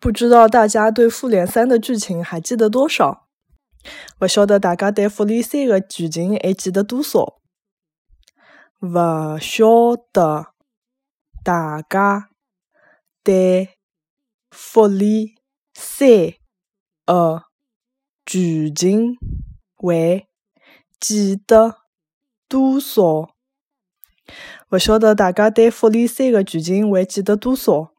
[0.00, 3.28] 不知道大家对复联三的剧情还记得多少？
[4.20, 7.42] 勿晓得大家对复联三的剧情还记得多少？
[8.80, 10.54] 勿晓得
[11.44, 12.30] 大家
[13.22, 13.76] 对
[14.50, 15.36] 复联
[15.74, 16.32] 三
[17.04, 17.36] 的
[18.24, 19.18] 剧情
[19.76, 20.26] 还
[20.98, 21.76] 记得
[22.48, 23.34] 多少？
[24.70, 27.92] 勿晓得大家对复联三的剧情还记得多少？